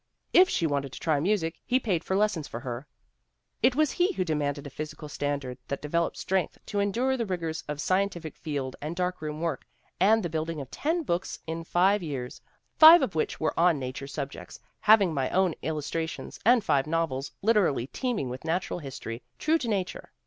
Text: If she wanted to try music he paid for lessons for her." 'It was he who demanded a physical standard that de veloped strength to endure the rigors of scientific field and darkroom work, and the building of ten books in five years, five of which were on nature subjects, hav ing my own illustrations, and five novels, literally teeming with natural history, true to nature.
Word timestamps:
If 0.33 0.49
she 0.49 0.65
wanted 0.65 0.93
to 0.93 0.99
try 0.99 1.19
music 1.19 1.59
he 1.63 1.79
paid 1.79 2.03
for 2.03 2.15
lessons 2.15 2.47
for 2.47 2.61
her." 2.61 2.87
'It 3.61 3.75
was 3.75 3.91
he 3.91 4.13
who 4.13 4.23
demanded 4.25 4.65
a 4.65 4.71
physical 4.71 5.07
standard 5.07 5.59
that 5.67 5.83
de 5.83 5.89
veloped 5.89 6.15
strength 6.17 6.57
to 6.65 6.79
endure 6.79 7.15
the 7.15 7.25
rigors 7.27 7.63
of 7.67 7.79
scientific 7.79 8.35
field 8.35 8.75
and 8.81 8.95
darkroom 8.95 9.41
work, 9.41 9.63
and 9.99 10.23
the 10.23 10.27
building 10.27 10.59
of 10.59 10.71
ten 10.71 11.03
books 11.03 11.37
in 11.45 11.63
five 11.63 12.01
years, 12.01 12.41
five 12.79 13.03
of 13.03 13.13
which 13.13 13.39
were 13.39 13.53
on 13.59 13.77
nature 13.77 14.07
subjects, 14.07 14.59
hav 14.79 15.03
ing 15.03 15.13
my 15.13 15.29
own 15.29 15.53
illustrations, 15.61 16.39
and 16.43 16.63
five 16.63 16.87
novels, 16.87 17.31
literally 17.43 17.85
teeming 17.85 18.27
with 18.27 18.43
natural 18.43 18.79
history, 18.79 19.21
true 19.37 19.59
to 19.59 19.67
nature. 19.67 20.11